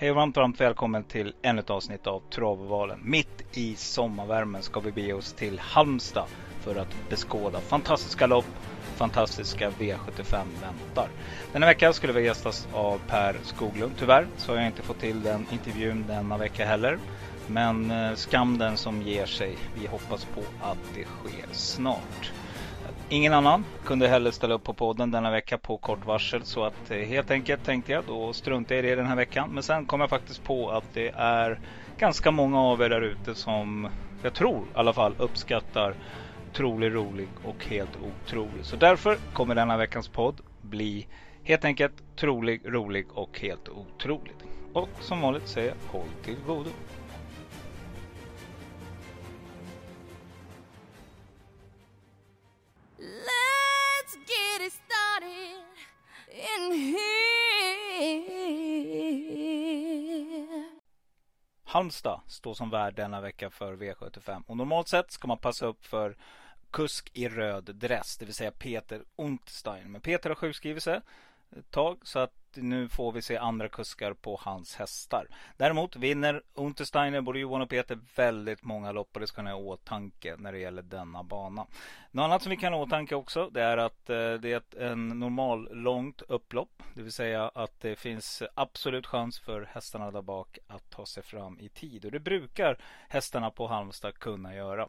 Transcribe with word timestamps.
Hej 0.00 0.10
och 0.10 0.16
varmt, 0.16 0.36
varmt 0.36 0.60
välkommen 0.60 1.04
till 1.04 1.34
ännu 1.42 1.60
ett 1.60 1.70
avsnitt 1.70 2.06
av 2.06 2.22
Travovalen. 2.30 3.00
Mitt 3.02 3.56
i 3.56 3.76
sommarvärmen 3.76 4.62
ska 4.62 4.80
vi 4.80 4.92
bege 4.92 5.12
oss 5.12 5.32
till 5.32 5.58
Halmstad 5.58 6.24
för 6.60 6.76
att 6.76 7.08
beskåda 7.10 7.60
fantastiska 7.60 8.26
lopp. 8.26 8.44
Fantastiska 8.96 9.70
V75 9.70 10.44
väntar. 10.60 11.08
Denna 11.52 11.66
vecka 11.66 11.92
skulle 11.92 12.12
vi 12.12 12.24
gästas 12.24 12.68
av 12.72 13.00
Per 13.08 13.36
Skoglund. 13.42 13.92
Tyvärr 13.98 14.26
så 14.36 14.52
har 14.52 14.56
jag 14.56 14.66
inte 14.66 14.82
fått 14.82 15.00
till 15.00 15.22
den 15.22 15.46
intervjun 15.52 16.04
denna 16.08 16.38
vecka 16.38 16.66
heller. 16.66 16.98
Men 17.46 17.90
eh, 17.90 18.14
skam 18.14 18.58
den 18.58 18.76
som 18.76 19.02
ger 19.02 19.26
sig. 19.26 19.56
Vi 19.80 19.86
hoppas 19.86 20.24
på 20.24 20.40
att 20.60 20.94
det 20.94 21.04
sker 21.04 21.46
snart. 21.52 22.32
Ingen 23.10 23.34
annan 23.34 23.64
kunde 23.84 24.08
heller 24.08 24.30
ställa 24.30 24.54
upp 24.54 24.64
på 24.64 24.74
podden 24.74 25.10
denna 25.10 25.30
vecka 25.30 25.58
på 25.58 25.78
kort 25.78 26.06
varsel 26.06 26.44
så 26.44 26.64
att 26.64 26.90
eh, 26.90 26.98
helt 26.98 27.30
enkelt 27.30 27.64
tänkte 27.64 27.92
jag 27.92 28.04
då 28.04 28.32
struntar 28.32 28.74
jag 28.74 28.84
i 28.84 28.88
det 28.88 28.94
den 28.96 29.06
här 29.06 29.16
veckan. 29.16 29.50
Men 29.54 29.62
sen 29.62 29.86
kom 29.86 30.00
jag 30.00 30.10
faktiskt 30.10 30.44
på 30.44 30.70
att 30.70 30.92
det 30.92 31.08
är 31.14 31.60
ganska 31.96 32.30
många 32.30 32.60
av 32.60 32.82
er 32.82 32.88
där 32.88 33.00
ute 33.02 33.34
som 33.34 33.90
jag 34.22 34.34
tror 34.34 34.68
i 34.68 34.70
alla 34.74 34.92
fall 34.92 35.14
uppskattar 35.18 35.96
trolig, 36.52 36.94
rolig 36.94 37.30
och 37.42 37.64
helt 37.64 37.96
otrolig. 37.96 38.64
Så 38.64 38.76
därför 38.76 39.18
kommer 39.32 39.54
denna 39.54 39.76
veckans 39.76 40.08
podd 40.08 40.40
bli 40.60 41.06
helt 41.42 41.64
enkelt 41.64 42.16
trolig, 42.16 42.62
rolig 42.64 43.06
och 43.12 43.40
helt 43.40 43.68
otrolig. 43.68 44.36
Och 44.72 44.90
som 45.00 45.20
vanligt 45.20 45.48
säger 45.48 45.68
jag 45.68 45.92
håll 45.92 46.14
till 46.22 46.42
godo. 46.42 46.70
Halmstad 61.78 62.20
står 62.26 62.54
som 62.54 62.70
värd 62.70 62.94
denna 62.94 63.20
vecka 63.20 63.50
för 63.50 63.76
V75 63.76 64.42
och 64.46 64.56
normalt 64.56 64.88
sett 64.88 65.10
ska 65.10 65.28
man 65.28 65.38
passa 65.38 65.66
upp 65.66 65.84
för 65.84 66.16
kusk 66.70 67.10
i 67.14 67.28
röd 67.28 67.64
dress, 67.64 68.16
det 68.16 68.24
vill 68.24 68.34
säga 68.34 68.50
Peter 68.50 69.02
Unterstein. 69.16 69.92
Men 69.92 70.00
Peter 70.00 70.30
har 70.30 70.34
sjukskrivit 70.34 70.82
sig 70.82 71.00
ett 71.56 71.70
tag 71.70 71.98
så 72.02 72.18
att 72.18 72.32
nu 72.54 72.88
får 72.88 73.12
vi 73.12 73.22
se 73.22 73.36
andra 73.36 73.68
kuskar 73.68 74.12
på 74.12 74.40
hans 74.42 74.76
hästar. 74.76 75.26
Däremot 75.56 75.96
vinner 75.96 76.42
Untersteiner, 76.54 77.20
både 77.20 77.38
Johan 77.38 77.60
och 77.60 77.68
Peter, 77.68 77.98
väldigt 78.16 78.62
många 78.62 78.92
lopp 78.92 79.10
och 79.14 79.20
det 79.20 79.26
ska 79.26 79.42
ni 79.42 79.50
ha 79.50 79.58
i 79.58 79.62
åtanke 79.62 80.36
när 80.38 80.52
det 80.52 80.58
gäller 80.58 80.82
denna 80.82 81.22
bana. 81.22 81.66
Något 82.10 82.24
annat 82.24 82.42
som 82.42 82.50
vi 82.50 82.56
kan 82.56 82.72
ha 82.72 82.80
i 82.80 82.82
åtanke 82.82 83.14
också 83.14 83.50
det 83.50 83.62
är 83.62 83.76
att 83.76 84.10
eh, 84.10 84.32
det 84.32 84.52
är 84.52 84.56
ett 84.56 84.74
en 84.74 85.08
normal 85.08 85.68
långt 85.72 86.22
upplopp. 86.22 86.82
Det 86.94 87.02
vill 87.02 87.12
säga 87.12 87.48
att 87.48 87.80
det 87.80 87.96
finns 87.96 88.42
absolut 88.54 89.06
chans 89.06 89.40
för 89.40 89.68
hästarna 89.72 90.10
där 90.10 90.22
bak 90.22 90.58
att 90.66 90.90
ta 90.90 91.06
sig 91.06 91.22
fram 91.22 91.60
i 91.60 91.68
tid. 91.68 92.04
Och 92.04 92.10
det 92.10 92.20
brukar 92.20 92.78
hästarna 93.08 93.50
på 93.50 93.66
Halmstad 93.66 94.18
kunna 94.18 94.54
göra. 94.54 94.88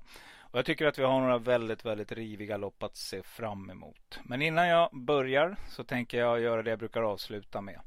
Och 0.52 0.58
jag 0.58 0.66
tycker 0.66 0.88
att 0.88 1.00
vi 1.00 1.04
har 1.04 1.22
några 1.22 1.38
väldigt, 1.38 1.86
väldigt 1.86 2.12
riviga 2.12 2.58
lopp 2.58 2.84
att 2.84 2.96
se 2.96 3.24
fram 3.24 3.70
emot. 3.70 4.20
Men 4.24 4.42
innan 4.42 4.68
jag 4.68 4.90
börjar 4.92 5.56
så 5.68 5.84
tänker 5.84 6.20
jag 6.20 6.42
göra 6.42 6.64
det 6.64 6.70
jag 6.70 6.80
brukar 6.80 7.02
avsluta 7.02 7.62
med. 7.62 7.80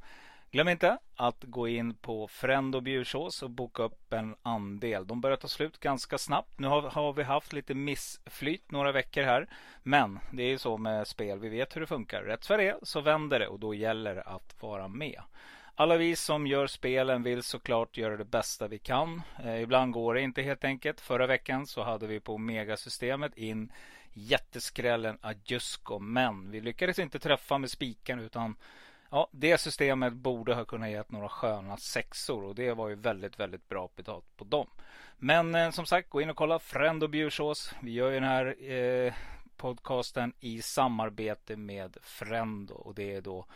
Glöm 0.50 0.68
inte 0.68 0.98
att 1.16 1.44
gå 1.44 1.68
in 1.68 1.94
på 1.94 2.28
Frendo 2.28 2.80
Bjursås 2.80 3.42
och 3.42 3.50
boka 3.50 3.82
upp 3.82 4.12
en 4.12 4.36
andel. 4.42 5.06
De 5.06 5.20
börjar 5.20 5.36
ta 5.36 5.48
slut 5.48 5.80
ganska 5.80 6.18
snabbt. 6.18 6.58
Nu 6.58 6.68
har, 6.68 6.82
har, 6.82 7.12
vi 7.12 7.22
haft 7.22 7.52
lite 7.52 7.74
missflyt 7.74 8.70
några 8.70 8.92
veckor 8.92 9.22
här. 9.22 9.46
Men 9.82 10.18
det 10.32 10.42
är 10.42 10.48
ju 10.48 10.58
så 10.58 10.78
med 10.78 11.06
spel. 11.06 11.38
Vi 11.38 11.48
vet 11.48 11.76
hur 11.76 11.80
det 11.80 11.86
funkar. 11.86 12.22
Rätt 12.22 12.46
för 12.46 12.58
det 12.58 12.78
så 12.82 13.00
vänder 13.00 13.38
det 13.38 13.48
och 13.48 13.60
då 13.60 13.74
gäller 13.74 14.14
det 14.14 14.22
att 14.22 14.62
vara 14.62 14.88
med. 14.88 15.22
Alla 15.74 15.96
vi 15.96 16.16
som 16.16 16.46
gör 16.46 16.66
spelen 16.66 17.22
vill 17.22 17.42
såklart 17.42 17.96
göra 17.96 18.16
det 18.16 18.24
bästa 18.24 18.68
vi 18.68 18.78
kan. 18.78 19.22
Eh, 19.44 19.62
ibland 19.62 19.92
går 19.92 20.14
det 20.14 20.20
inte 20.20 20.42
helt 20.42 20.64
enkelt. 20.64 21.00
Förra 21.00 21.26
veckan 21.26 21.66
så 21.66 21.82
hade 21.82 22.06
vi 22.06 22.20
på 22.20 22.38
Megasystemet 22.38 23.36
in 23.36 23.72
jätteskrällen 24.12 25.18
Ajusco. 25.20 25.98
Men 25.98 26.50
vi 26.50 26.60
lyckades 26.60 26.98
inte 26.98 27.18
träffa 27.18 27.58
med 27.58 27.70
spiken 27.70 28.18
utan 28.18 28.56
ja, 29.10 29.28
det 29.32 29.58
systemet 29.58 30.12
borde 30.12 30.54
ha 30.54 30.64
kunnat 30.64 30.90
ge 30.90 31.02
några 31.08 31.28
sköna 31.28 31.76
sexor 31.76 32.44
och 32.44 32.54
det 32.54 32.72
var 32.72 32.88
ju 32.88 32.94
väldigt, 32.94 33.40
väldigt 33.40 33.68
bra 33.68 33.90
betalt 33.96 34.36
på 34.36 34.44
dem. 34.44 34.66
Men 35.18 35.54
eh, 35.54 35.70
som 35.70 35.86
sagt, 35.86 36.10
gå 36.10 36.20
in 36.20 36.30
och 36.30 36.36
kolla 36.36 36.58
Frendo 36.58 37.08
Bjursås. 37.08 37.74
Vi 37.82 37.92
gör 37.92 38.10
ju 38.10 38.14
den 38.14 38.28
här 38.28 38.70
eh, 38.72 39.14
podcasten 39.56 40.32
i 40.40 40.62
samarbete 40.62 41.56
med 41.56 41.96
Frendo 42.02 42.74
och 42.74 42.94
det 42.94 43.14
är 43.14 43.20
då 43.20 43.46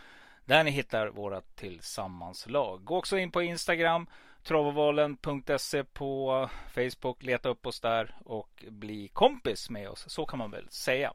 där 0.47 0.65
ni 0.65 0.71
hittar 0.71 1.09
våra 1.09 1.41
tillsammanslag. 1.41 2.85
Gå 2.85 2.97
också 2.97 3.19
in 3.19 3.31
på 3.31 3.43
Instagram, 3.43 4.07
travavalen.se 4.43 5.85
på 5.85 6.49
Facebook. 6.75 7.23
Leta 7.23 7.49
upp 7.49 7.67
oss 7.67 7.81
där 7.81 8.17
och 8.25 8.65
bli 8.69 9.09
kompis 9.09 9.71
med 9.71 9.89
oss. 9.89 10.05
Så 10.09 10.27
kan 10.27 10.39
man 10.39 10.51
väl 10.51 10.69
säga. 10.69 11.13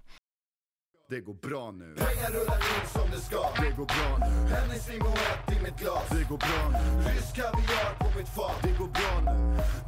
Det 1.11 1.21
går 1.21 1.33
bra 1.33 1.71
nu. 1.71 1.95
Pengar 1.97 2.29
rullar 2.37 2.59
in 2.73 2.85
som 2.95 3.07
det 3.13 3.21
ska. 3.27 3.41
Det 3.63 3.71
går 3.77 3.87
bra 3.95 4.09
nu. 4.23 4.31
Hennessy 4.55 4.97
Moët 5.05 5.45
i 5.55 5.57
mitt 5.63 5.77
glas. 5.81 6.07
Det 6.15 6.25
går 6.31 6.37
bra 6.47 6.61
nu. 6.75 6.83
Rysk 7.09 7.35
kaviar 7.35 7.91
på 8.01 8.07
mitt 8.17 8.29
fat. 8.37 8.57
Det 8.65 8.73
går 8.79 8.91
bra 8.97 9.13
nu. 9.27 9.35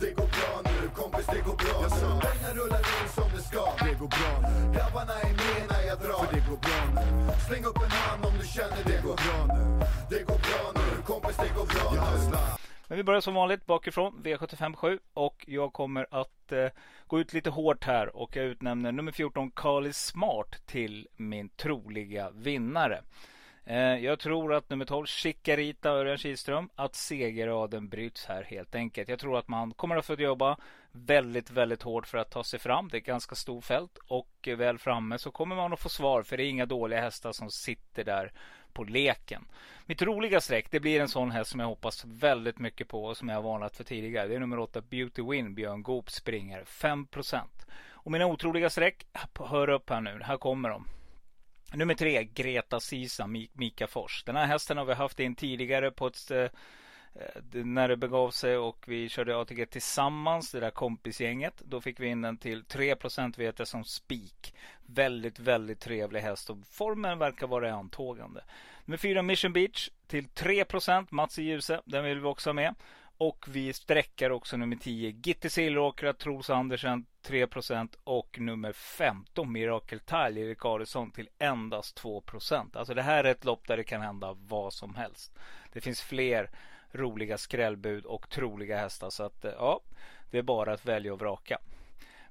Det 0.02 0.12
går 0.18 0.30
bra 0.38 0.52
nu. 0.68 0.76
Kompis, 1.00 1.26
det 1.36 1.42
går 1.48 1.58
bra 1.64 1.78
nu. 1.94 2.06
Pengar 2.28 2.54
rullar 2.60 2.84
in 2.98 3.08
som 3.18 3.28
det 3.36 3.44
ska. 3.50 3.64
Det 3.86 3.96
går 4.02 4.12
bra 4.18 4.32
nu. 4.46 4.54
Grabbarna 4.76 5.16
är 5.28 5.34
med 5.42 5.62
när 5.72 5.84
jag 5.90 5.98
drar. 6.04 6.24
För 6.24 6.34
det 6.36 6.44
går 6.50 6.60
bra 6.68 6.80
nu. 6.98 7.06
Släng 7.48 7.64
upp 7.70 7.80
en 7.86 7.94
hand 8.02 8.22
om 8.30 8.34
du 8.42 8.46
känner 8.56 8.78
det, 8.78 8.92
det 8.92 9.02
går 9.08 9.18
bra 9.26 9.40
nu. 9.56 9.64
Det 10.12 10.22
går 10.30 10.40
bra 10.48 10.64
nu. 10.78 10.86
Kompis, 11.10 11.38
det 11.44 11.52
går 11.58 11.68
bra 11.74 11.88
nu. 11.94 12.13
Men 12.94 12.98
vi 12.98 13.04
börjar 13.04 13.22
som 13.22 13.34
vanligt 13.34 13.66
bakifrån 13.66 14.22
V757 14.24 15.00
och 15.14 15.46
jag 15.48 15.74
kommer 15.74 16.08
att 16.12 16.52
eh, 16.52 16.68
gå 17.08 17.20
ut 17.20 17.34
lite 17.34 17.50
hårt 17.50 17.84
här 17.84 18.16
och 18.16 18.36
jag 18.36 18.46
utnämner 18.46 18.92
nummer 18.92 19.12
14 19.12 19.52
Carly 19.52 19.94
Smart 19.94 20.66
till 20.66 21.08
min 21.16 21.50
troliga 21.50 22.30
vinnare. 22.30 23.02
Eh, 23.66 23.78
jag 23.78 24.20
tror 24.20 24.54
att 24.54 24.70
nummer 24.70 24.86
12 24.86 25.06
Chicarita 25.06 25.90
Örjan 25.90 26.18
Kihlström 26.18 26.70
att 26.76 26.96
segerraden 26.96 27.90
bryts 27.90 28.26
här 28.26 28.44
helt 28.44 28.76
enkelt. 28.76 29.10
Jag 29.10 29.20
tror 29.20 29.38
att 29.38 29.48
man 29.48 29.74
kommer 29.74 29.96
att 29.96 30.06
få 30.06 30.14
jobba 30.14 30.58
väldigt, 30.92 31.52
väldigt 31.52 31.82
hårt 31.82 32.08
för 32.08 32.18
att 32.18 32.32
ta 32.32 32.44
sig 32.44 32.60
fram. 32.60 32.88
Det 32.88 32.98
är 32.98 33.00
ett 33.00 33.06
ganska 33.06 33.36
stort 33.36 33.64
fält 33.64 33.98
och 34.08 34.48
väl 34.58 34.78
framme 34.78 35.18
så 35.18 35.32
kommer 35.32 35.56
man 35.56 35.74
att 35.74 35.80
få 35.80 35.90
svar 35.90 36.24
för 36.24 36.38
det 36.38 36.44
är 36.44 36.50
inga 36.50 36.66
dåliga 36.66 37.02
hästar 37.02 37.32
som 37.32 37.50
sitter 37.52 38.04
där 38.04 38.32
på 38.74 38.84
leken. 38.84 39.46
Mitt 39.86 40.02
roliga 40.02 40.42
streck 40.42 40.72
det 40.72 40.80
blir 40.80 41.02
en 41.02 41.08
sån 41.08 41.32
häst 41.32 41.52
som 41.52 41.60
jag 41.60 41.68
hoppas 41.68 42.06
väldigt 42.06 42.60
mycket 42.60 42.88
på 42.88 43.06
och 43.06 43.18
som 43.18 43.30
jag 43.30 43.36
har 43.36 43.44
varnat 43.44 43.76
för 43.76 43.84
tidigare. 43.84 44.28
Det 44.28 44.36
är 44.36 44.40
nummer 44.40 44.60
8 44.60 44.82
Beauty 44.82 45.22
Win 45.22 45.56
Björn 45.56 45.84
Goop 45.84 46.12
springer 46.12 46.64
5%. 46.64 47.42
Och 47.92 48.12
mina 48.12 48.26
otroliga 48.26 48.70
streck, 48.70 49.06
hör 49.40 49.70
upp 49.70 49.90
här 49.90 50.02
nu, 50.02 50.20
här 50.24 50.38
kommer 50.38 50.70
de. 50.70 50.86
Nummer 51.76 51.94
3 51.94 52.24
Greta 52.24 52.80
Sisa 52.80 53.28
Mika 53.54 53.88
Fors. 53.88 54.24
Den 54.24 54.36
här 54.36 54.46
hästen 54.46 54.78
har 54.78 54.86
vi 54.86 54.94
haft 54.94 55.20
in 55.20 55.36
tidigare 55.36 55.92
på 55.92 56.08
ett 56.08 56.32
eh, 56.32 56.40
eh, 56.40 56.50
när 57.52 57.88
det 57.88 57.98
begav 57.98 58.32
sig 58.32 58.58
och 58.58 58.86
vi 58.88 59.10
körde 59.10 59.38
ATG 59.38 59.66
tillsammans, 59.66 60.52
det 60.52 60.60
där 60.60 60.70
kompisgänget. 60.70 61.62
Då 61.66 61.82
fick 61.82 62.00
vi 62.00 62.08
in 62.08 62.22
den 62.22 62.38
till 62.38 62.66
3 62.66 62.96
vet 63.38 63.60
jag 63.60 63.68
som 63.68 63.84
spik. 63.84 64.56
Väldigt, 64.86 65.40
väldigt 65.40 65.80
trevlig 65.80 66.20
häst 66.20 66.50
och 66.50 66.58
formen 66.72 67.20
verkar 67.20 67.48
vara 67.48 67.68
i 67.68 67.72
antågande. 67.72 68.44
Nummer 68.86 68.98
4 68.98 69.22
Mission 69.22 69.54
Beach 69.54 69.90
till 70.08 70.28
3% 70.28 71.08
Mats 71.10 71.40
i 71.40 71.44
Ljuse, 71.44 71.82
den 71.86 72.04
vill 72.04 72.20
vi 72.20 72.28
också 72.28 72.50
ha 72.50 72.54
med. 72.54 72.76
Och 73.18 73.46
vi 73.48 73.74
sträckar 73.74 74.30
också 74.30 74.58
nummer 74.58 74.76
10 74.76 75.10
Gitte 75.24 75.50
Silveråkra, 75.50 76.14
Tros 76.14 76.50
Andersen 76.50 77.06
3% 77.24 77.96
och 78.04 78.40
nummer 78.40 78.74
15 78.74 79.52
Miracle 79.52 80.00
Tile 80.00 80.42
Erik 80.42 80.66
Adelsson 80.66 81.12
till 81.12 81.30
endast 81.40 82.02
2% 82.02 82.78
Alltså 82.78 82.94
det 82.94 83.02
här 83.02 83.24
är 83.24 83.32
ett 83.32 83.46
lopp 83.46 83.68
där 83.68 83.78
det 83.78 83.84
kan 83.84 84.02
hända 84.02 84.38
vad 84.48 84.74
som 84.74 84.96
helst. 84.96 85.32
Det 85.74 85.82
finns 85.82 86.02
fler 86.02 86.50
roliga 86.92 87.38
skrällbud 87.38 88.06
och 88.06 88.30
troliga 88.30 88.78
hästar. 88.78 89.10
Så 89.10 89.24
att 89.24 89.46
eh, 89.46 89.52
ja, 89.58 89.82
det 90.32 90.38
är 90.38 90.44
bara 90.44 90.74
att 90.74 90.86
välja 90.86 91.14
och 91.14 91.20
vraka. 91.20 91.60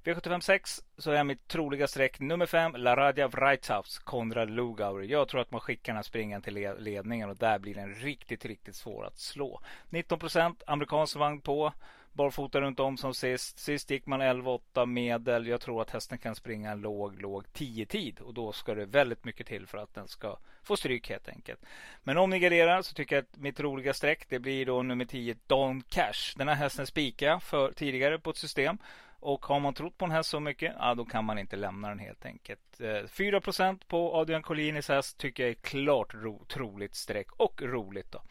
V756 0.04 0.82
så 0.98 1.10
är 1.10 1.24
mitt 1.24 1.48
troliga 1.48 1.86
streck 1.86 2.20
nummer 2.20 2.46
5 2.46 2.76
Laradja 2.76 3.28
Vrajtavs 3.28 3.98
Konrad 3.98 4.50
Lugauer. 4.50 5.02
Jag 5.02 5.28
tror 5.28 5.40
att 5.40 5.50
man 5.50 5.60
skickar 5.60 5.92
den 5.92 5.96
här 5.96 6.02
springan 6.02 6.42
till 6.42 6.74
ledningen 6.78 7.30
och 7.30 7.36
där 7.36 7.58
blir 7.58 7.74
den 7.74 7.94
riktigt, 7.94 8.44
riktigt 8.44 8.76
svår 8.76 9.06
att 9.06 9.18
slå. 9.18 9.60
19% 9.90 10.62
amerikansk 10.66 11.16
vagn 11.16 11.40
på. 11.40 11.72
Barfota 12.12 12.60
runt 12.60 12.80
om 12.80 12.96
som 12.96 13.14
sist. 13.14 13.58
Sist 13.58 13.90
gick 13.90 14.06
man 14.06 14.22
11-8 14.22 14.86
medel. 14.86 15.46
Jag 15.46 15.60
tror 15.60 15.82
att 15.82 15.90
hästen 15.90 16.18
kan 16.18 16.34
springa 16.34 16.70
en 16.70 16.80
låg, 16.80 17.22
låg 17.22 17.44
10-tid. 17.46 18.20
Och 18.20 18.34
då 18.34 18.52
ska 18.52 18.74
det 18.74 18.86
väldigt 18.86 19.24
mycket 19.24 19.46
till 19.46 19.66
för 19.66 19.78
att 19.78 19.94
den 19.94 20.08
ska 20.08 20.38
få 20.62 20.76
stryk 20.76 21.10
helt 21.10 21.28
enkelt. 21.28 21.60
Men 22.02 22.18
om 22.18 22.30
ni 22.30 22.38
garderar 22.38 22.82
så 22.82 22.94
tycker 22.94 23.16
jag 23.16 23.22
att 23.22 23.36
mitt 23.36 23.60
roliga 23.60 23.94
streck 23.94 24.26
det 24.28 24.38
blir 24.38 24.66
då 24.66 24.82
nummer 24.82 25.04
10 25.04 25.36
Don 25.46 25.82
Cash. 25.82 26.34
Den 26.36 26.48
här 26.48 26.54
hästen 26.54 26.86
spikade 26.86 27.40
för 27.40 27.72
tidigare 27.72 28.18
på 28.18 28.30
ett 28.30 28.36
system. 28.36 28.78
Och 29.22 29.46
har 29.46 29.60
man 29.60 29.74
trott 29.74 29.98
på 29.98 30.04
en 30.04 30.10
häst 30.10 30.30
så 30.30 30.40
mycket, 30.40 30.74
ja, 30.78 30.94
då 30.94 31.04
kan 31.04 31.24
man 31.24 31.38
inte 31.38 31.56
lämna 31.56 31.88
den 31.88 31.98
helt 31.98 32.26
enkelt. 32.26 32.80
Eh, 32.80 33.06
4% 33.06 33.86
på 33.88 34.16
Adrian 34.16 34.42
Collinis 34.42 34.88
häst 34.88 35.18
tycker 35.18 35.42
jag 35.42 35.50
är 35.50 35.54
klart 35.54 36.14
ro, 36.14 36.44
troligt 36.44 36.94
streck 36.94 37.32
och 37.32 37.62
roligt 37.62 38.12
då. 38.12 38.22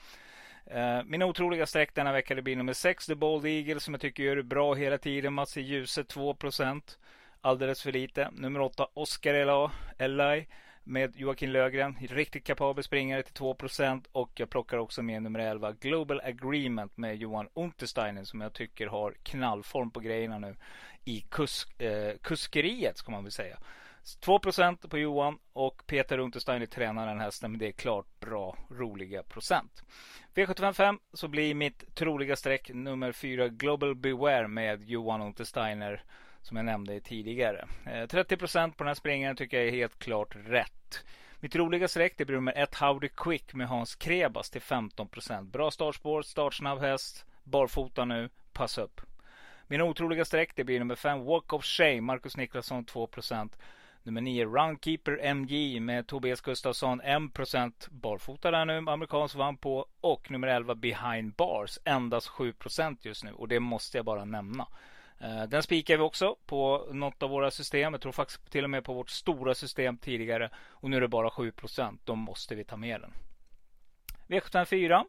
Eh, 0.66 1.04
mina 1.04 1.26
otroliga 1.26 1.66
streck 1.66 1.96
denna 1.96 2.12
vecka 2.12 2.36
det 2.36 2.42
blir 2.42 2.56
nummer 2.56 2.74
6, 2.74 3.06
The 3.06 3.16
Bold 3.16 3.46
Eagle, 3.46 3.80
som 3.80 3.94
jag 3.94 4.02
tycker 4.02 4.24
gör 4.24 4.36
det 4.36 4.44
bra 4.44 4.74
hela 4.74 4.98
tiden. 4.98 5.34
Mats 5.34 5.58
i 5.58 5.62
ljuset 5.62 6.16
2% 6.16 6.98
Alldeles 7.44 7.82
för 7.82 7.92
lite. 7.92 8.30
Nummer 8.32 8.62
8, 8.62 8.88
Oscar 8.94 9.34
L.A. 9.34 9.72
Med 10.84 11.16
Joakim 11.16 11.50
Lögren. 11.50 11.98
Riktigt 12.10 12.44
kapabel 12.44 12.84
springare 12.84 13.24
till 13.24 13.34
2% 13.34 14.06
och 14.12 14.32
jag 14.36 14.50
plockar 14.50 14.78
också 14.78 15.02
med 15.02 15.24
nummer 15.24 15.40
11, 15.40 15.72
Global 15.72 16.22
Agreement 16.22 16.98
med 16.98 17.16
Johan 17.16 17.48
Untersteiner 17.54 18.24
som 18.24 18.42
jag 18.42 18.54
tycker 18.54 18.88
har 18.88 19.16
knallform 19.24 19.92
på 19.92 20.00
grejerna 20.00 20.40
nu 20.40 20.56
i 21.06 21.22
kusk, 21.22 21.82
eh, 21.82 22.18
kuskeriet 22.22 22.98
ska 22.98 23.12
man 23.12 23.24
väl 23.24 23.32
säga. 23.32 23.58
2% 24.20 24.90
på 24.90 24.98
Johan 24.98 25.40
och 25.54 25.84
Peter 25.88 26.18
Untersteiner 26.18 26.66
tränar 26.66 27.08
den 27.08 27.20
hästen. 27.20 27.52
Men 27.52 27.60
det 27.60 27.68
är 27.68 27.72
klart 27.72 28.20
bra, 28.20 28.58
roliga 28.70 29.24
procent. 29.24 29.84
V755 30.36 30.98
så 31.14 31.28
blir 31.28 31.54
mitt 31.54 31.96
troliga 31.96 32.36
streck 32.36 32.72
nummer 32.74 33.12
4 33.12 33.48
Global 33.48 33.96
Beware 33.96 34.48
med 34.48 34.84
Johan 34.84 35.22
Untersteiner. 35.22 36.04
Som 36.42 36.58
jag 36.58 36.66
nämnde 36.66 37.00
tidigare. 37.00 37.68
Eh, 37.86 38.08
30% 38.08 38.72
på 38.72 38.84
den 38.84 38.88
här 38.88 38.96
springaren 38.96 39.36
tycker 39.36 39.58
jag 39.58 39.68
är 39.68 39.72
helt 39.72 40.00
klart 40.00 40.36
rätt. 40.36 41.06
Mitt 41.40 41.56
roliga 41.56 41.88
streck 41.88 42.14
det 42.18 42.26
blir 42.26 42.36
nummer 42.36 42.54
1 42.58 42.76
Howdy 42.76 43.10
Quick 43.10 43.54
med 43.54 43.68
Hans 43.68 43.96
Krebas 43.96 44.50
till 44.50 44.62
15% 44.62 45.52
Bra 45.52 45.72
startspår, 45.72 46.22
startsnabb 46.22 46.80
häst, 46.80 47.26
barfota 47.44 48.06
nu, 48.06 48.30
pass 48.54 48.78
upp. 48.78 49.02
Min 49.68 49.82
otroliga 49.82 50.26
streck 50.26 50.56
det 50.56 50.64
blir 50.64 50.80
nummer 50.80 50.96
5 50.96 51.24
Walk 51.26 51.54
of 51.54 51.66
Shame, 51.66 52.02
Marcus 52.02 52.38
Niklasson 52.38 52.86
2% 52.86 53.50
Nummer 54.04 54.22
9 54.22 54.46
Runkeeper 54.46 55.20
MG 55.22 55.80
med 55.80 56.08
Tobias 56.08 56.42
Gustafsson 56.42 57.02
1% 57.02 57.90
barfota 57.90 58.52
där 58.52 58.66
nu. 58.66 58.78
Amerikansk 58.78 59.36
vann 59.36 59.58
på. 59.58 59.86
Och 60.02 60.32
nummer 60.32 60.48
11 60.48 60.76
Behind 60.76 61.34
Bars 61.34 61.80
endast 61.86 62.30
7% 62.30 62.98
just 63.02 63.24
nu. 63.24 63.32
Och 63.34 63.48
det 63.48 63.60
måste 63.60 63.98
jag 63.98 64.06
bara 64.06 64.26
nämna. 64.26 64.68
Eh, 65.24 65.44
den 65.44 65.64
spikar 65.64 65.98
vi 65.98 66.04
också 66.04 66.36
på 66.46 66.88
något 66.92 67.24
av 67.24 67.30
våra 67.30 67.52
system. 67.52 67.94
Jag 67.94 68.02
tror 68.02 68.12
faktiskt 68.12 68.52
till 68.52 68.64
och 68.64 68.70
med 68.70 68.84
på 68.84 68.94
vårt 68.94 69.10
stora 69.10 69.56
system 69.56 69.98
tidigare. 69.98 70.50
Och 70.56 70.90
nu 70.90 70.98
är 70.98 71.02
det 71.02 71.08
bara 71.08 71.30
7%. 71.30 72.00
Då 72.04 72.16
måste 72.16 72.56
vi 72.56 72.64
ta 72.64 72.78
med 72.78 73.02
den. 73.02 73.14
V754 74.28 75.04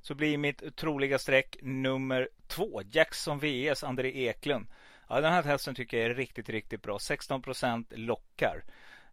så 0.00 0.14
blir 0.14 0.38
mitt 0.38 0.76
troliga 0.76 1.18
streck 1.18 1.56
nummer 1.62 2.28
2 2.46 2.82
Jackson 2.92 3.38
VS 3.38 3.84
André 3.84 4.28
Eklund. 4.28 4.66
Ja, 5.08 5.20
den 5.20 5.32
här 5.32 5.42
hästen 5.42 5.74
tycker 5.74 5.96
jag 5.96 6.10
är 6.10 6.14
riktigt, 6.14 6.48
riktigt 6.48 6.82
bra. 6.82 6.98
16% 6.98 7.96
lockar. 7.96 8.64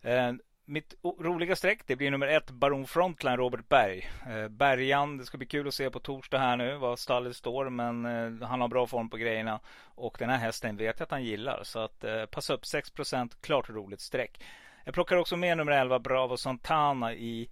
Eh, 0.01 0.33
mitt 0.69 0.93
roliga 1.19 1.55
streck 1.55 1.81
det 1.85 1.95
blir 1.95 2.11
nummer 2.11 2.27
ett 2.27 2.51
Baron 2.51 2.87
Frontline 2.87 3.37
Robert 3.37 3.69
Berg. 3.69 4.09
Eh, 4.29 4.47
Bergan, 4.47 5.17
det 5.17 5.25
ska 5.25 5.37
bli 5.37 5.47
kul 5.47 5.67
att 5.67 5.73
se 5.73 5.89
på 5.89 5.99
torsdag 5.99 6.39
här 6.39 6.57
nu 6.57 6.75
vad 6.75 6.99
stallet 6.99 7.35
står. 7.35 7.69
Men 7.69 8.05
eh, 8.05 8.47
han 8.47 8.61
har 8.61 8.67
bra 8.67 8.87
form 8.87 9.09
på 9.09 9.17
grejerna. 9.17 9.59
Och 9.95 10.15
den 10.19 10.29
här 10.29 10.37
hästen 10.37 10.77
vet 10.77 10.99
jag 10.99 11.05
att 11.05 11.11
han 11.11 11.23
gillar. 11.23 11.63
Så 11.63 11.79
att 11.79 12.03
eh, 12.03 12.25
passa 12.25 12.53
upp 12.53 12.63
6% 12.63 13.31
klart 13.41 13.69
roligt 13.69 14.01
streck. 14.01 14.43
Jag 14.83 14.93
plockar 14.93 15.15
också 15.15 15.37
med 15.37 15.57
nummer 15.57 15.71
11 15.71 15.99
Bravo 15.99 16.37
Santana 16.37 17.13
i 17.13 17.49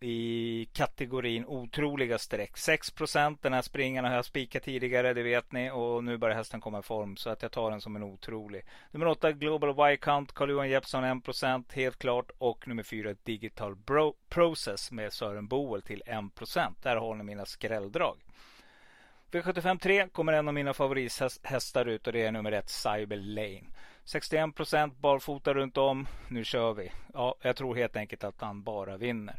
i 0.00 0.68
kategorin 0.72 1.44
otroliga 1.46 2.18
streck. 2.18 2.56
6% 2.56 3.38
Den 3.42 3.52
här 3.52 3.62
springaren 3.62 4.04
har 4.04 4.14
jag 4.14 4.24
spikat 4.24 4.62
tidigare, 4.62 5.14
det 5.14 5.22
vet 5.22 5.52
ni. 5.52 5.70
Och 5.70 6.04
nu 6.04 6.16
börjar 6.16 6.36
hästen 6.36 6.60
komma 6.60 6.78
i 6.78 6.82
form. 6.82 7.16
Så 7.16 7.30
att 7.30 7.42
jag 7.42 7.52
tar 7.52 7.70
den 7.70 7.80
som 7.80 7.96
en 7.96 8.02
otrolig. 8.02 8.64
Nummer 8.90 9.06
8 9.06 9.32
Global 9.32 9.90
Y-Count, 9.92 10.32
Carl-Johan 10.32 10.70
Jeppsson 10.70 11.04
1% 11.04 11.64
helt 11.72 11.98
klart. 11.98 12.30
Och 12.38 12.68
nummer 12.68 12.82
4 12.82 13.14
Digital 13.22 13.76
Bro 13.76 14.14
Process 14.28 14.90
med 14.90 15.12
Sören 15.12 15.48
Boel 15.48 15.82
till 15.82 16.02
1% 16.06 16.74
Där 16.82 16.96
har 16.96 17.14
ni 17.14 17.24
mina 17.24 17.46
skrälldrag. 17.46 18.16
V75 19.30 19.78
3 19.78 20.08
kommer 20.08 20.32
en 20.32 20.48
av 20.48 20.54
mina 20.54 20.74
favorithästar 20.74 21.86
ut 21.86 22.06
och 22.06 22.12
det 22.12 22.22
är 22.22 22.32
nummer 22.32 22.52
1 22.52 22.70
Cyber 22.70 23.16
Lane. 23.16 23.64
61% 24.04 24.92
barfota 25.00 25.54
runt 25.54 25.76
om. 25.76 26.06
Nu 26.28 26.44
kör 26.44 26.74
vi. 26.74 26.92
Ja, 27.14 27.34
jag 27.42 27.56
tror 27.56 27.74
helt 27.74 27.96
enkelt 27.96 28.24
att 28.24 28.40
han 28.40 28.62
bara 28.62 28.96
vinner. 28.96 29.36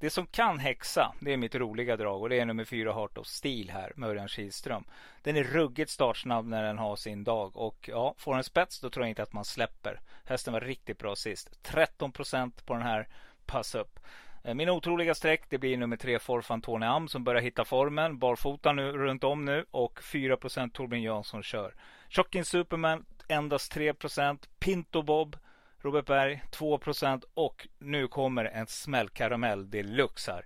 Det 0.00 0.10
som 0.10 0.26
kan 0.26 0.58
häxa, 0.58 1.12
det 1.20 1.32
är 1.32 1.36
mitt 1.36 1.54
roliga 1.54 1.96
drag 1.96 2.22
och 2.22 2.28
det 2.28 2.38
är 2.40 2.44
nummer 2.44 2.64
fyra 2.64 2.92
Heart 2.92 3.18
of 3.18 3.26
Steel 3.26 3.70
här 3.70 3.92
med 3.96 4.08
Örjan 4.08 4.28
Kihlström. 4.28 4.84
Den 5.22 5.36
är 5.36 5.44
ruggigt 5.44 5.90
startsnabb 5.90 6.46
när 6.46 6.62
den 6.62 6.78
har 6.78 6.96
sin 6.96 7.24
dag 7.24 7.56
och 7.56 7.88
ja, 7.92 8.14
får 8.18 8.36
en 8.36 8.44
spets 8.44 8.80
då 8.80 8.90
tror 8.90 9.04
jag 9.04 9.10
inte 9.10 9.22
att 9.22 9.32
man 9.32 9.44
släpper. 9.44 10.00
Hästen 10.24 10.52
var 10.52 10.60
riktigt 10.60 10.98
bra 10.98 11.16
sist. 11.16 11.50
13% 11.62 12.64
på 12.64 12.74
den 12.74 12.82
här, 12.82 13.08
pass 13.46 13.74
upp. 13.74 13.98
Eh, 14.44 14.54
min 14.54 14.68
otroliga 14.68 15.14
streck 15.14 15.44
det 15.48 15.58
blir 15.58 15.76
nummer 15.76 15.96
tre 15.96 16.18
Forfan 16.18 16.60
Tony 16.60 16.86
Am 16.86 17.08
som 17.08 17.24
börjar 17.24 17.42
hitta 17.42 17.64
formen. 17.64 18.18
Barfota 18.18 18.72
nu 18.72 18.92
runt 18.92 19.24
om 19.24 19.44
nu 19.44 19.64
och 19.70 20.00
4% 20.00 20.70
Torbjörn 20.70 21.02
Jansson 21.02 21.42
kör. 21.42 21.74
Chockin' 22.10 22.44
Superman 22.44 23.04
endast 23.28 23.76
3% 23.76 24.48
Pinto 24.58 25.02
Bob 25.02 25.36
Robert 25.82 26.06
Berg 26.06 26.42
2% 26.50 27.24
och 27.34 27.68
nu 27.78 28.08
kommer 28.08 28.44
en 28.44 28.66
smällkaramell 28.66 29.70
deluxe 29.70 30.32
här. 30.32 30.44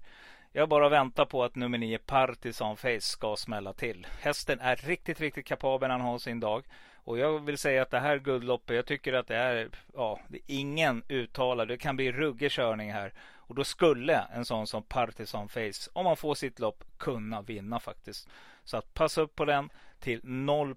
Jag 0.52 0.69
bara 0.69 0.88
väntar 0.88 1.25
på 1.25 1.44
att 1.44 1.54
nummer 1.54 1.78
9 1.78 1.98
Partisan 1.98 2.76
Face 2.76 3.00
ska 3.00 3.36
smälla 3.36 3.72
till. 3.72 4.06
Hästen 4.20 4.60
är 4.60 4.76
riktigt, 4.76 5.20
riktigt 5.20 5.46
kapabel 5.46 5.88
när 5.88 5.98
han 5.98 6.06
har 6.06 6.19
sin 6.19 6.40
dag. 6.40 6.64
Och 7.04 7.18
jag 7.18 7.44
vill 7.44 7.58
säga 7.58 7.82
att 7.82 7.90
det 7.90 8.00
här 8.00 8.18
guldloppet, 8.18 8.76
jag 8.76 8.86
tycker 8.86 9.12
att 9.12 9.26
det 9.26 9.36
är, 9.36 9.68
ja, 9.94 10.20
det 10.28 10.36
är 10.36 10.42
ingen 10.46 11.02
uttalad. 11.08 11.68
Det 11.68 11.76
kan 11.76 11.96
bli 11.96 12.12
ruggig 12.12 12.50
körning 12.50 12.92
här. 12.92 13.12
Och 13.46 13.54
då 13.54 13.64
skulle 13.64 14.26
en 14.34 14.44
sån 14.44 14.66
som 14.66 14.82
Partisan 14.82 15.48
Face, 15.48 15.90
om 15.92 16.04
man 16.04 16.16
får 16.16 16.34
sitt 16.34 16.58
lopp, 16.58 16.84
kunna 16.98 17.42
vinna 17.42 17.80
faktiskt. 17.80 18.28
Så 18.64 18.76
att 18.76 18.94
passa 18.94 19.20
upp 19.20 19.34
på 19.34 19.44
den 19.44 19.70
till 20.00 20.20
0 20.22 20.74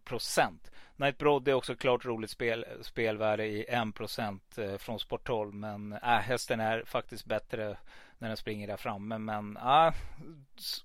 Night 0.96 1.18
Broad 1.18 1.48
är 1.48 1.54
också 1.54 1.76
klart 1.76 2.06
roligt 2.06 2.30
spel, 2.30 2.66
spelvärde 2.82 3.46
i 3.46 3.66
1% 3.70 4.40
eh, 4.58 4.78
från 4.78 5.00
Sport 5.00 5.28
12. 5.28 5.54
Men 5.54 5.94
äh, 5.94 6.00
hästen 6.00 6.60
är 6.60 6.84
faktiskt 6.86 7.26
bättre 7.26 7.78
när 8.18 8.28
den 8.28 8.38
springer 8.38 8.68
där 8.68 8.78
framme. 8.78 9.18
Men 9.18 9.58
äh, 9.58 9.94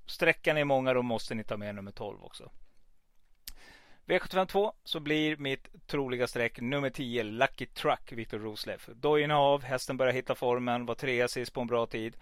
sträckan 0.06 0.56
är 0.56 0.64
många, 0.64 0.94
då 0.94 1.02
måste 1.02 1.34
ni 1.34 1.44
ta 1.44 1.56
med 1.56 1.74
nummer 1.74 1.92
12 1.92 2.24
också. 2.24 2.50
V752 4.06 4.72
så 4.84 5.00
blir 5.00 5.36
mitt 5.36 5.86
troliga 5.86 6.26
streck 6.26 6.60
nummer 6.60 6.90
10 6.90 7.22
Lucky 7.22 7.66
Truck 7.66 8.12
Viktor 8.12 8.38
Rosleff. 8.38 8.86
Dojorna 8.86 9.38
av, 9.38 9.62
hästen 9.62 9.96
börjar 9.96 10.12
hitta 10.12 10.34
formen, 10.34 10.86
var 10.86 10.94
trea 10.94 11.28
sist 11.28 11.52
på 11.52 11.60
en 11.60 11.66
bra 11.66 11.86
tid. 11.86 12.16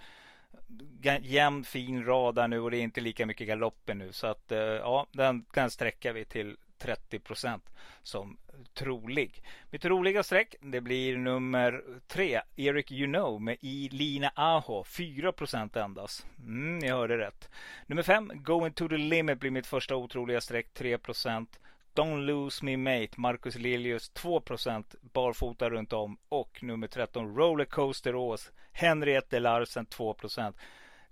Jämn 1.23 1.65
fin 1.65 2.05
rad 2.05 2.35
där 2.35 2.49
nu 2.49 2.61
och 2.61 2.71
det 2.71 2.77
är 2.77 2.83
inte 2.83 3.01
lika 3.01 3.27
mycket 3.27 3.47
galopper 3.49 3.95
nu. 3.95 4.13
Så 4.13 4.27
att 4.27 4.53
eh, 4.53 4.59
ja, 4.59 5.07
den, 5.13 5.45
den 5.55 5.71
sträcker 5.71 6.13
vi 6.13 6.25
till 6.25 6.57
30% 6.81 7.61
som 8.03 8.39
trolig. 8.75 9.43
Mitt 9.71 9.85
roliga 9.85 10.23
streck 10.23 10.55
det 10.61 10.81
blir 10.81 11.17
nummer 11.17 11.85
3 12.07 12.41
Eric 12.57 12.93
You 12.93 13.07
Know 13.07 13.43
med 13.43 13.57
Lina 13.91 14.33
Aho 14.35 14.85
4 14.85 15.33
endast. 15.75 16.27
Mm, 16.39 16.79
ni 16.79 16.89
hörde 16.89 17.19
rätt. 17.19 17.51
Nummer 17.87 18.03
5 18.03 18.33
Going 18.35 18.73
to 18.73 18.89
the 18.89 18.97
Limit 18.97 19.41
blir 19.41 19.51
mitt 19.51 19.67
första 19.67 19.97
otroliga 19.97 20.41
streck 20.41 20.67
3% 20.75 21.47
Don't 21.95 22.25
Lose 22.25 22.65
Me 22.65 22.77
Mate, 22.77 23.11
Marcus 23.17 23.55
Lilius 23.55 24.13
2% 24.13 24.95
barfota 25.01 25.71
runt 25.71 25.93
om 25.93 26.19
och 26.29 26.63
nummer 26.63 26.87
13 26.87 27.37
Rollercoaster 27.37 28.15
Ås, 28.15 28.53
Henriette 28.73 29.41
Larsen 29.41 29.87
2% 29.87 30.55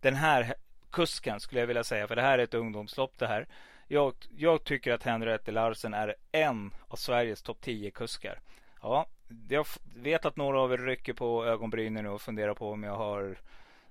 Den 0.00 0.14
här 0.14 0.54
kusken 0.90 1.40
skulle 1.40 1.60
jag 1.60 1.66
vilja 1.66 1.84
säga, 1.84 2.08
för 2.08 2.16
det 2.16 2.22
här 2.22 2.38
är 2.38 2.42
ett 2.42 2.54
ungdomslopp 2.54 3.18
det 3.18 3.26
här. 3.26 3.48
Jag, 3.88 4.14
jag 4.36 4.64
tycker 4.64 4.92
att 4.92 5.02
Henriette 5.02 5.52
Larsen 5.52 5.94
är 5.94 6.14
en 6.32 6.70
av 6.88 6.96
Sveriges 6.96 7.42
topp 7.42 7.60
10 7.60 7.90
kuskar. 7.90 8.40
Ja, 8.82 9.06
jag 9.48 9.66
vet 9.94 10.24
att 10.24 10.36
några 10.36 10.60
av 10.60 10.72
er 10.72 10.78
rycker 10.78 11.12
på 11.12 11.44
ögonbrynen 11.44 12.06
och 12.06 12.20
funderar 12.20 12.54
på 12.54 12.70
om 12.70 12.82
jag 12.82 12.96
har 12.96 13.38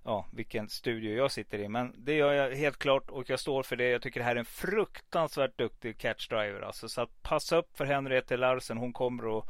ja, 0.03 0.25
vilken 0.31 0.69
studio 0.69 1.15
jag 1.15 1.31
sitter 1.31 1.59
i. 1.59 1.69
Men 1.69 1.93
det 1.97 2.13
gör 2.13 2.33
jag 2.33 2.55
helt 2.55 2.77
klart 2.77 3.09
och 3.09 3.29
jag 3.29 3.39
står 3.39 3.63
för 3.63 3.75
det. 3.75 3.89
Jag 3.89 4.01
tycker 4.01 4.19
det 4.19 4.23
här 4.23 4.35
är 4.35 4.39
en 4.39 4.45
fruktansvärt 4.45 5.57
duktig 5.57 5.97
catchdriver. 5.97 6.61
Alltså, 6.61 6.89
så 6.89 7.01
att 7.01 7.23
passa 7.23 7.57
upp 7.57 7.77
för 7.77 7.85
Henriette 7.85 8.37
Larsen. 8.37 8.77
Hon 8.77 8.93
kommer 8.93 9.37
att 9.37 9.45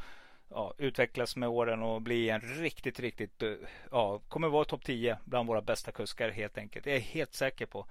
ja, 0.50 0.74
utvecklas 0.78 1.36
med 1.36 1.50
åren 1.50 1.82
och 1.84 2.02
bli 2.02 2.30
en 2.30 2.42
riktigt, 2.42 3.00
riktigt, 3.00 3.44
eh, 3.44 3.54
ja, 3.92 4.20
kommer 4.28 4.48
vara 4.48 4.66
topp 4.66 4.84
10 4.84 5.18
bland 5.26 5.48
våra 5.48 5.62
bästa 5.62 5.92
kuskar 5.92 6.30
helt 6.30 6.58
enkelt. 6.58 6.86
Det 6.86 6.92
är 6.92 6.96
jag 6.96 7.02
helt 7.02 7.34
säker 7.34 7.66
på. 7.66 7.86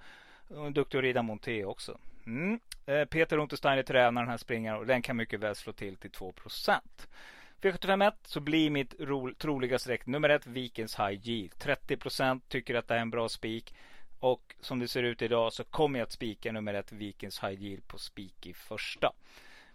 Och 0.47 0.71
duktig 0.71 0.97
att 0.97 1.03
rida 1.03 1.21
monté 1.21 1.65
också. 1.65 1.97
Mm. 2.25 2.59
Eh, 2.85 3.05
Peter 3.05 3.37
Untersteiner 3.37 3.83
tränar 3.83 4.21
den 4.21 4.29
här 4.29 4.37
springaren 4.37 4.79
och 4.79 4.85
den 4.85 5.01
kan 5.01 5.17
mycket 5.17 5.39
väl 5.39 5.55
slå 5.55 5.73
till 5.73 5.95
till 5.95 6.11
2% 6.11 6.79
V751 7.61 8.13
så 8.23 8.39
blir 8.39 8.69
mitt 8.69 8.95
troliga 9.37 9.79
streck 9.79 10.05
nummer 10.05 10.29
ett 10.29 10.47
Vikens 10.47 10.99
High 10.99 11.29
Yield. 11.29 11.53
30% 11.53 12.41
tycker 12.47 12.75
att 12.75 12.87
det 12.87 12.95
är 12.95 12.99
en 12.99 13.09
bra 13.09 13.29
spik. 13.29 13.73
Och 14.19 14.55
som 14.61 14.79
det 14.79 14.87
ser 14.87 15.03
ut 15.03 15.21
idag 15.21 15.53
så 15.53 15.63
kommer 15.63 15.99
jag 15.99 16.05
att 16.05 16.11
spika 16.11 16.51
nummer 16.51 16.73
ett 16.73 16.91
Vikens 16.91 17.43
High 17.43 17.63
Yield 17.63 17.87
på 17.87 17.97
spik 17.97 18.47
i 18.47 18.53
första. 18.53 19.13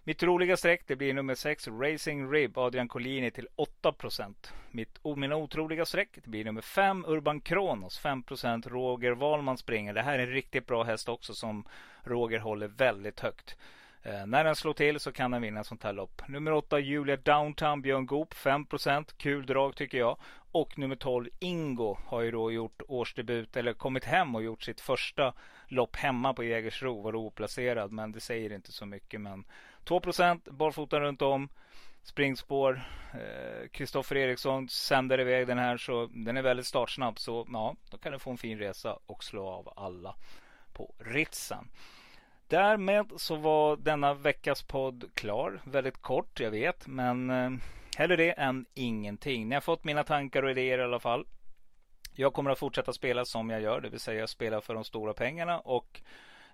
Mitt 0.05 0.23
roliga 0.23 0.57
streck 0.57 0.81
det 0.87 0.95
blir 0.95 1.13
nummer 1.13 1.35
6 1.35 1.67
Racing 1.67 2.31
Rib 2.31 2.57
Adrian 2.57 2.87
Collini 2.87 3.31
till 3.31 3.47
8% 3.83 4.33
Mitt, 4.71 4.99
Mina 5.17 5.35
otroliga 5.35 5.85
streck 5.85 6.09
det 6.23 6.29
blir 6.29 6.45
nummer 6.45 6.61
5 6.61 7.05
Urban 7.07 7.41
Kronos 7.41 7.99
5 7.99 8.23
Roger 8.65 9.11
Wahlman 9.11 9.57
springer. 9.57 9.93
Det 9.93 10.01
här 10.01 10.19
är 10.19 10.23
en 10.23 10.33
riktigt 10.33 10.67
bra 10.67 10.83
häst 10.83 11.09
också 11.09 11.33
som 11.33 11.65
Roger 12.03 12.39
håller 12.39 12.67
väldigt 12.67 13.19
högt. 13.19 13.57
Eh, 14.01 14.25
när 14.25 14.43
den 14.43 14.55
slår 14.55 14.73
till 14.73 14.99
så 14.99 15.11
kan 15.11 15.31
den 15.31 15.41
vinna 15.41 15.63
sånt 15.63 15.83
här 15.83 15.93
lopp. 15.93 16.21
Nummer 16.27 16.51
8 16.51 16.79
Julia 16.79 17.17
Downtown 17.17 17.81
Björn 17.81 18.05
Goop 18.05 18.33
5% 18.33 19.13
Kul 19.17 19.45
drag 19.45 19.75
tycker 19.75 19.97
jag. 19.97 20.17
Och 20.51 20.77
nummer 20.77 20.95
12 20.95 21.29
Ingo 21.39 21.97
har 22.05 22.21
ju 22.21 22.31
då 22.31 22.51
gjort 22.51 22.81
årsdebut 22.87 23.57
eller 23.57 23.73
kommit 23.73 24.03
hem 24.03 24.35
och 24.35 24.43
gjort 24.43 24.63
sitt 24.63 24.81
första 24.81 25.33
lopp 25.67 25.95
hemma 25.95 26.33
på 26.33 26.43
Jägersro. 26.43 27.01
Var 27.01 27.15
oplacerad 27.15 27.91
men 27.91 28.11
det 28.11 28.19
säger 28.19 28.53
inte 28.53 28.71
så 28.71 28.85
mycket. 28.85 29.21
Men 29.21 29.43
2% 29.85 30.51
barfota 30.51 30.99
runt 30.99 31.21
om. 31.21 31.49
Springspår. 32.03 32.81
Eh, 33.13 33.67
Kristoffer 33.67 34.15
eh, 34.15 34.21
Eriksson 34.21 34.69
sänder 34.69 35.19
iväg 35.19 35.47
den 35.47 35.57
här 35.57 35.77
så 35.77 36.09
den 36.13 36.37
är 36.37 36.41
väldigt 36.41 36.65
startsnabb. 36.65 37.19
Så 37.19 37.47
ja, 37.53 37.75
då 37.91 37.97
kan 37.97 38.11
du 38.11 38.19
få 38.19 38.31
en 38.31 38.37
fin 38.37 38.59
resa 38.59 38.99
och 39.05 39.23
slå 39.23 39.47
av 39.47 39.73
alla 39.75 40.15
på 40.73 40.95
Ritsen. 40.99 41.69
Därmed 42.47 43.11
så 43.17 43.35
var 43.35 43.77
denna 43.77 44.13
veckas 44.13 44.63
podd 44.63 45.11
klar. 45.13 45.61
Väldigt 45.63 46.01
kort, 46.01 46.39
jag 46.39 46.51
vet, 46.51 46.87
men 46.87 47.29
eh, 47.29 47.51
hellre 47.97 48.15
det 48.15 48.31
än 48.31 48.65
ingenting. 48.73 49.49
Ni 49.49 49.55
har 49.55 49.61
fått 49.61 49.83
mina 49.83 50.03
tankar 50.03 50.43
och 50.43 50.51
idéer 50.51 50.77
i 50.77 50.83
alla 50.83 50.99
fall. 50.99 51.25
Jag 52.15 52.33
kommer 52.33 52.51
att 52.51 52.59
fortsätta 52.59 52.93
spela 52.93 53.25
som 53.25 53.49
jag 53.49 53.61
gör, 53.61 53.81
det 53.81 53.89
vill 53.89 53.99
säga 53.99 54.27
spela 54.27 54.61
för 54.61 54.73
de 54.73 54.83
stora 54.83 55.13
pengarna 55.13 55.59
och 55.59 56.01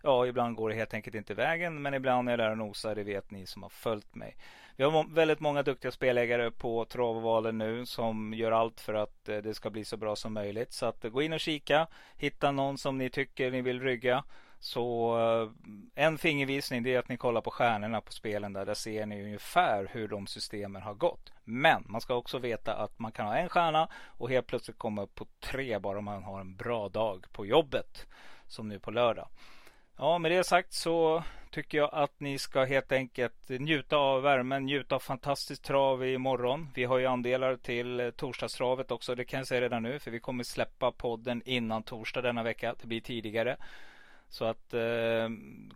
ja, 0.03 0.27
ibland 0.27 0.56
går 0.56 0.70
det 0.70 0.75
helt 0.75 0.94
enkelt 0.94 1.15
inte 1.15 1.34
vägen, 1.34 1.82
men 1.82 1.94
ibland 1.94 2.29
är 2.29 2.32
jag 2.32 2.39
där 2.39 2.51
och 2.51 2.58
nosar, 2.58 2.96
det 2.96 3.03
vet 3.03 3.32
ni 3.32 3.46
som 3.46 3.63
har 3.63 3.70
följt 3.70 4.15
mig. 4.15 4.38
Vi 4.75 4.84
har 4.84 5.15
väldigt 5.15 5.39
många 5.39 5.63
duktiga 5.63 5.91
spelägare 5.91 6.51
på 6.51 6.86
travvalen 6.86 7.58
nu 7.58 7.86
som 7.86 8.34
gör 8.34 8.51
allt 8.51 8.79
för 8.79 8.94
att 8.94 9.29
eh, 9.29 9.38
det 9.38 9.53
ska 9.53 9.70
bli 9.70 9.86
så 9.86 9.98
bra 9.98 10.15
som 10.15 10.34
möjligt. 10.34 10.74
Så 10.74 10.86
att 10.86 11.06
eh, 11.06 11.12
gå 11.12 11.22
in 11.22 11.34
och 11.34 11.39
kika, 11.39 11.88
hitta 12.18 12.51
någon 12.51 12.77
som 12.77 12.98
ni 12.98 13.10
tycker 13.10 13.51
ni 13.51 13.62
vill 13.62 13.82
rygga 13.82 14.24
så 14.60 15.18
eh, 15.20 16.03
en 16.03 16.18
fingervisning 16.18 16.84
det 16.84 16.96
är 16.96 17.00
att 17.00 17.10
ni 17.10 17.18
kollar 17.18 17.41
på 17.41 17.51
stjärnorna 17.51 18.01
på 18.01 18.12
spelen 18.12 18.53
där. 18.53 18.65
Där 18.65 18.74
ser 18.74 19.06
ni 19.06 19.24
ungefär 19.24 19.89
hur 19.91 20.08
de 20.08 20.27
systemen 20.27 20.82
har 20.82 20.94
gått. 20.94 21.32
Men 21.44 21.84
man 21.88 22.01
ska 22.01 22.15
också 22.15 22.38
veta 22.38 22.75
att 22.75 23.00
man 23.00 23.12
kan 23.12 23.25
ha 23.25 23.38
en 23.38 23.50
stjärna 23.50 23.89
och 23.94 24.29
helt 24.29 24.48
plötsligt 24.48 24.77
komma 24.77 25.01
upp 25.01 25.15
på 25.15 25.25
tre 25.39 25.79
bara 25.79 25.98
om 25.98 26.06
man 26.06 26.24
har 26.24 26.39
en 26.39 26.56
bra 26.56 26.89
dag 26.89 27.25
på 27.32 27.46
jobbet. 27.46 28.08
Som 28.48 28.68
nu 28.68 28.79
på 28.79 28.91
lördag. 28.91 29.27
Ja, 30.01 30.18
med 30.18 30.32
det 30.32 30.44
sagt 30.44 30.74
så 30.74 31.24
tycker 31.51 31.77
jag 31.77 31.89
att 31.94 32.20
ni 32.20 32.39
ska 32.39 32.63
helt 32.63 32.91
enkelt 32.91 33.50
njuta 33.50 33.98
av 33.98 34.22
värmen, 34.22 34.65
njuta 34.65 34.96
av 34.96 35.00
fantastiskt 35.00 35.63
trav 35.63 36.08
imorgon. 36.08 36.68
Vi 36.75 36.84
har 36.84 36.98
ju 36.98 37.06
andelar 37.06 37.56
till 37.56 38.00
eh, 38.00 38.10
torsdagstravet 38.10 38.91
också, 38.91 39.15
det 39.15 39.25
kan 39.25 39.38
jag 39.38 39.48
säga 39.48 39.62
redan 39.62 39.84
nu, 39.84 40.00
för 40.00 40.12
vi 40.12 40.20
kommer 40.20 40.44
släppa 40.44 40.91
podden 40.91 41.41
innan 41.46 41.84
torsdag 41.84 42.22
denna 42.22 42.44
vecka. 42.44 42.75
Det 42.82 42.88
blir 42.88 43.01
tidigare. 43.01 43.58
Så 44.29 44.46
att 44.46 44.74
eh, 44.74 45.29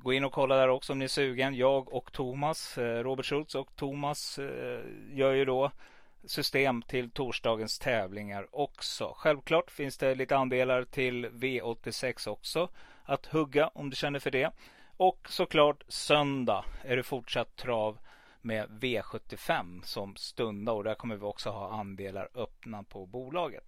gå 0.03 0.13
in 0.13 0.23
och 0.23 0.33
kolla 0.33 0.55
där 0.55 0.67
också 0.67 0.93
om 0.93 0.99
ni 0.99 1.05
är 1.05 1.09
sugen. 1.09 1.55
Jag 1.55 1.93
och 1.93 2.11
Thomas, 2.11 2.77
eh, 2.77 3.03
Robert 3.03 3.25
Schultz 3.25 3.55
och 3.55 3.75
Thomas 3.75 4.39
eh, 4.39 4.79
gör 5.11 5.33
ju 5.33 5.45
då 5.45 5.71
system 6.25 6.81
till 6.81 7.11
torsdagens 7.11 7.79
tävlingar 7.79 8.47
också. 8.51 9.13
Självklart 9.17 9.71
finns 9.71 9.97
det 9.97 10.15
lite 10.15 10.37
andelar 10.37 10.83
till 10.83 11.25
V86 11.25 12.29
också 12.29 12.69
att 13.03 13.25
hugga 13.25 13.67
om 13.67 13.89
du 13.89 13.95
känner 13.95 14.19
för 14.19 14.31
det. 14.31 14.51
Och 14.97 15.27
såklart 15.29 15.83
söndag 15.87 16.65
är 16.81 16.97
det 16.97 17.03
fortsatt 17.03 17.55
trav 17.55 17.97
med 18.41 18.69
V75 18.69 19.81
som 19.83 20.15
stundar 20.15 20.73
och 20.73 20.83
där 20.83 20.95
kommer 20.95 21.15
vi 21.15 21.25
också 21.25 21.49
ha 21.49 21.79
andelar 21.79 22.29
öppna 22.35 22.83
på 22.83 23.05
bolaget. 23.05 23.63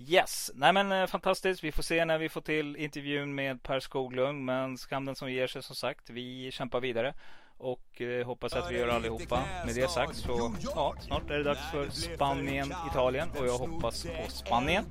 Yes, 0.00 0.50
nej 0.54 0.72
men 0.72 0.92
eh, 0.92 1.06
fantastiskt. 1.06 1.64
Vi 1.64 1.72
får 1.72 1.82
se 1.82 2.04
när 2.04 2.18
vi 2.18 2.28
får 2.28 2.40
till 2.40 2.76
intervjun 2.76 3.34
med 3.34 3.62
Per 3.62 3.80
Skoglund. 3.80 4.44
Men 4.44 4.78
skam 4.78 5.04
den 5.04 5.14
som 5.14 5.32
ger 5.32 5.46
sig 5.46 5.62
som 5.62 5.76
sagt. 5.76 6.10
Vi 6.10 6.50
kämpar 6.50 6.80
vidare. 6.80 7.14
Och 7.60 8.00
eh, 8.00 8.26
hoppas 8.26 8.52
att 8.52 8.70
vi 8.70 8.78
gör 8.78 8.88
allihopa. 8.88 9.42
Med 9.66 9.74
det 9.74 9.90
sagt 9.90 10.16
så 10.16 10.54
ja, 10.60 10.94
snart 11.00 11.30
är 11.30 11.38
det 11.38 11.42
dags 11.42 11.70
för 11.70 11.90
Spanien, 11.90 12.74
Italien. 12.90 13.28
Och 13.38 13.46
jag 13.46 13.58
hoppas 13.58 14.02
på 14.02 14.30
Spanien 14.30 14.84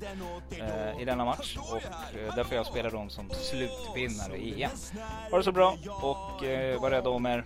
eh, 0.52 1.02
i 1.02 1.06
denna 1.06 1.26
match. 1.26 1.58
Och 1.58 1.78
eh, 2.18 2.36
därför 2.36 2.56
jag 2.56 2.66
spelar 2.66 2.92
dem 2.92 3.10
som 3.10 3.30
slutvinnare 3.30 4.38
i 4.38 4.64
EM. 4.64 4.70
Ha 5.32 5.38
det 5.38 5.44
så 5.44 5.52
bra 5.52 5.78
och 6.02 6.44
eh, 6.44 6.82
var 6.82 6.92
rädda 6.92 7.10
om 7.10 7.26
er. 7.26 7.44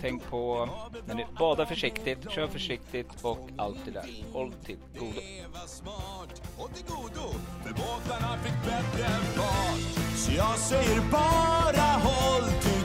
Tänk 0.00 0.24
på 0.24 0.68
när 1.06 1.14
ni 1.14 1.26
badar 1.38 1.64
försiktigt, 1.64 2.30
kör 2.30 2.46
försiktigt 2.46 3.08
och 3.22 3.48
allt 3.56 3.84
det 3.84 3.90
där. 3.90 4.24
Håll 4.32 4.52
till 4.64 4.78
godo. 4.98 5.20
Så 10.16 10.32
jag 10.32 10.58
säger 10.58 11.00
bara 11.10 11.82
håll 11.82 12.50
till 12.62 12.77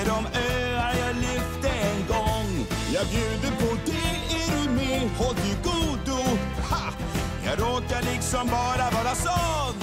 med 0.00 0.08
de 0.08 0.38
öar 0.38 0.94
jag 0.98 1.16
lyfte 1.16 1.68
en 1.68 2.06
gång. 2.08 2.66
Jag 2.94 3.06
bjuder 3.06 3.56
på 3.56 3.76
det, 3.86 4.34
är 4.34 4.62
du 4.62 4.70
med? 4.70 5.10
Håll 5.18 5.34
dig 5.34 5.56
godo. 5.64 6.22
Ha! 6.70 6.92
Jag 7.44 7.58
råkar 7.60 8.02
liksom 8.12 8.48
bara 8.48 8.90
vara 8.90 9.14
sån. 9.14 9.74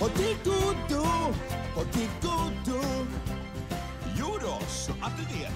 Håll 0.00 0.10
dig 0.16 0.36
godo, 0.44 1.04
håll 1.74 1.86
dig 1.92 2.10
godo. 2.22 2.80
Jo 4.18 4.38
då, 4.42 4.58
så 4.68 4.92
att 4.92 5.12
du 5.16 5.38
vet. 5.38 5.52